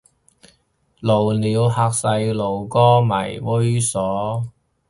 [0.99, 4.47] 露鳥嚇細路哥咪猥褻